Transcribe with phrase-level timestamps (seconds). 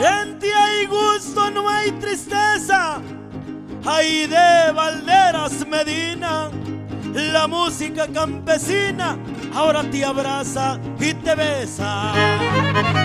[0.00, 3.00] En ti hay gusto, no hay tristeza.
[3.86, 6.50] Hay de Valderas Medina,
[7.12, 9.18] la música campesina
[9.54, 13.03] ahora te abraza y te besa.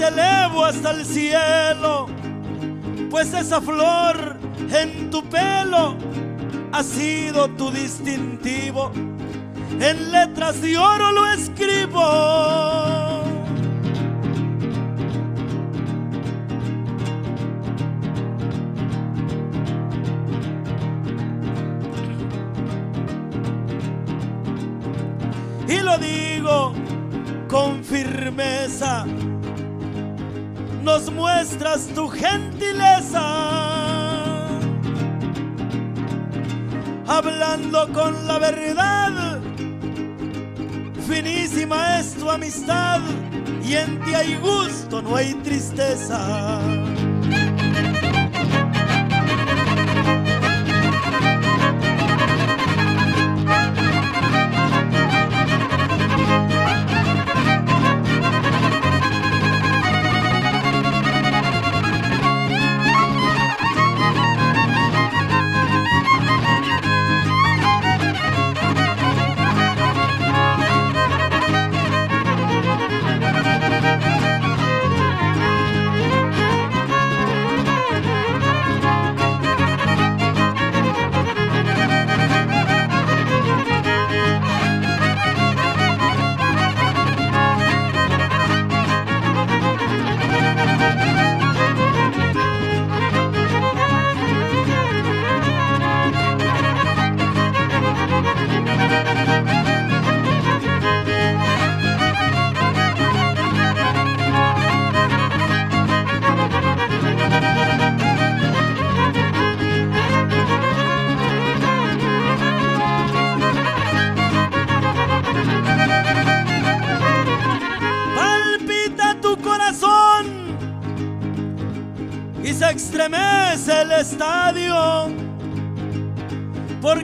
[0.00, 2.06] Te elevo hasta el cielo.
[3.10, 4.38] Pues esa flor
[4.72, 5.94] en tu pelo
[6.72, 8.92] ha sido tu distintivo.
[9.78, 13.10] En letras de oro lo escribo.
[25.68, 26.72] y lo digo
[27.48, 29.06] con firmeza.
[30.82, 33.20] Nos muestras tu gentileza,
[37.06, 39.40] hablando con la verdad.
[41.06, 43.00] Finísima es tu amistad
[43.62, 46.60] y en ti hay gusto, no hay tristeza.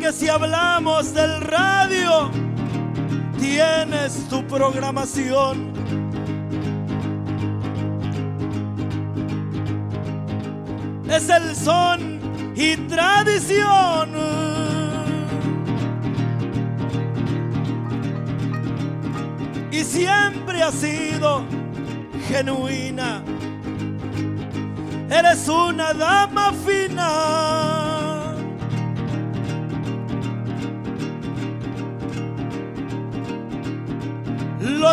[0.00, 2.30] Porque si hablamos del radio,
[3.38, 5.74] tienes tu programación.
[11.06, 12.18] Es el son
[12.56, 14.08] y tradición.
[19.70, 21.44] y siempre has sido
[22.26, 23.22] genuina.
[25.10, 27.69] Eres una dama fina.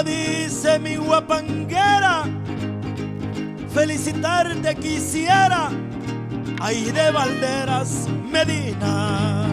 [0.04, 2.24] Dice mi guapanguera.
[3.74, 5.70] Felicitarte quisiera.
[6.60, 9.46] Ay de Valderas Medina.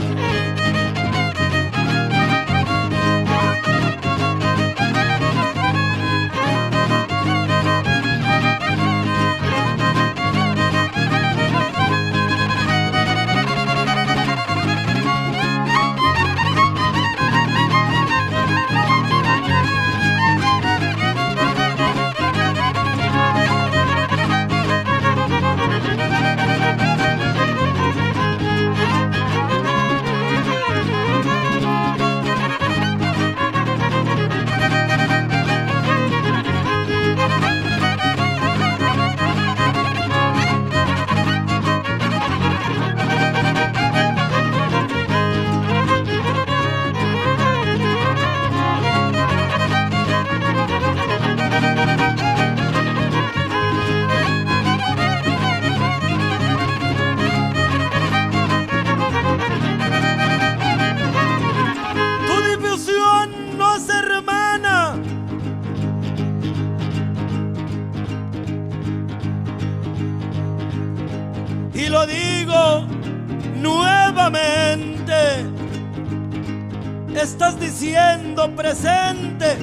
[77.85, 79.59] Diciendo presente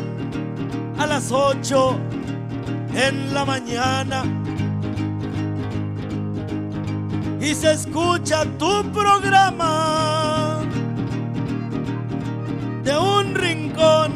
[1.00, 1.98] a las ocho
[2.94, 4.24] en la mañana.
[7.42, 10.60] Y se escucha tu programa
[12.84, 14.12] de un rincón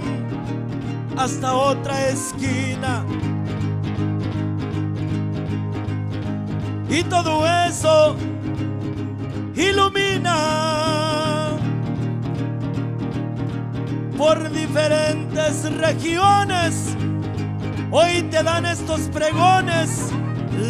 [1.18, 3.04] hasta otra esquina.
[6.92, 8.16] Y todo eso
[9.56, 10.75] ilumina
[14.18, 16.96] por diferentes regiones.
[17.92, 20.12] Hoy te dan estos pregones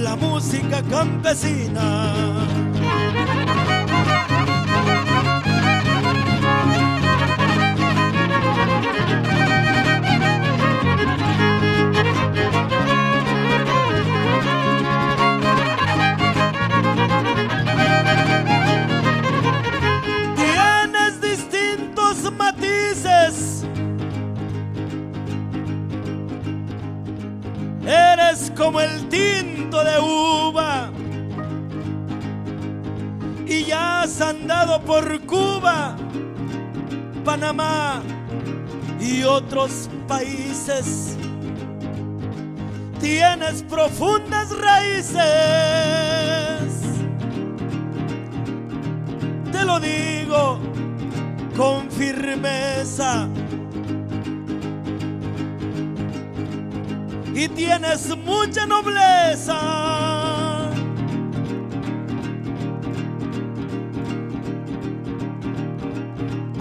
[0.01, 2.13] la música campesina.
[34.79, 35.95] Por Cuba,
[37.23, 38.01] Panamá
[38.99, 41.17] y otros países.
[42.99, 45.15] Tienes profundas raíces.
[49.51, 50.59] Te lo digo
[51.55, 53.27] con firmeza.
[57.33, 60.24] Y tienes mucha nobleza.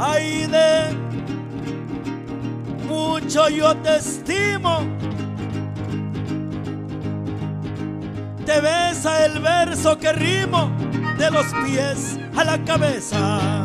[0.07, 0.95] Ay de
[2.87, 4.81] mucho yo te estimo.
[8.45, 10.71] Te besa el verso que rimo
[11.17, 13.65] de los pies a la cabeza.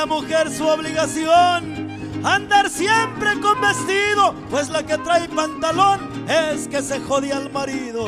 [0.00, 6.80] La mujer su obligación, andar siempre con vestido, pues la que trae pantalón es que
[6.80, 8.06] se jode al marido.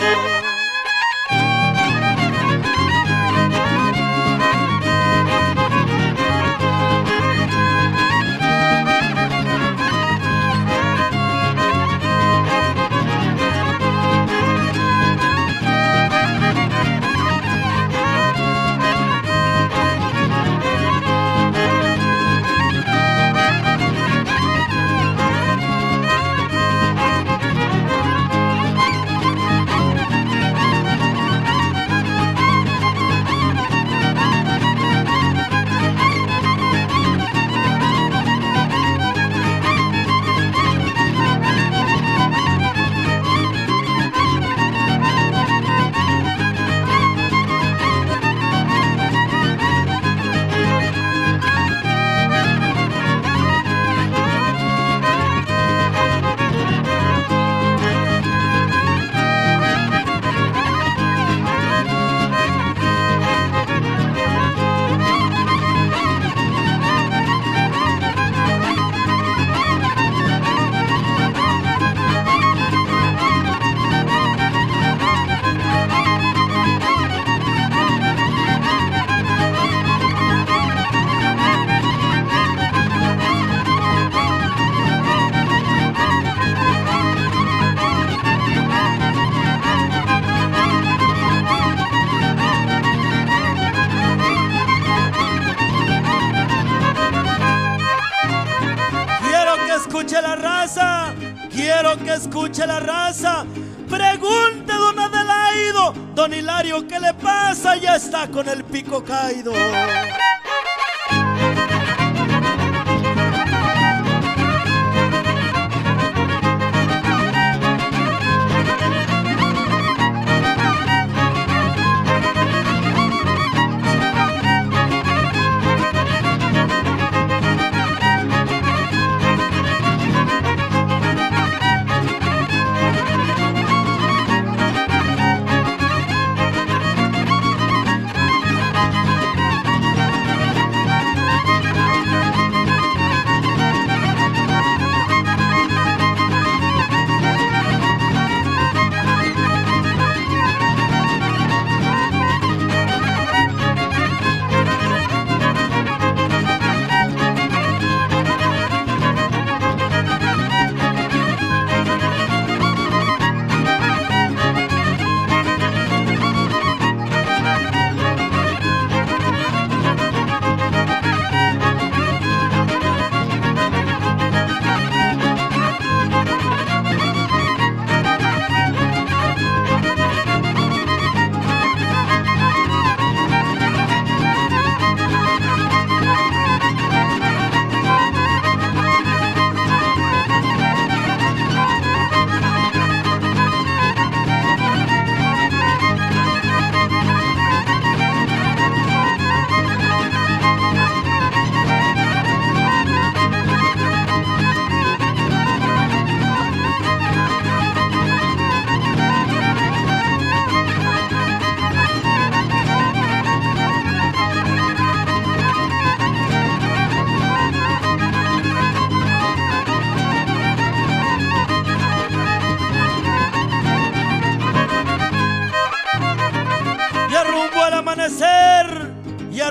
[101.83, 103.45] Quiero que escuche la raza.
[103.89, 107.77] Pregunte don Adelaido, don Hilario, ¿qué le pasa?
[107.77, 109.53] Ya está con el pico caído.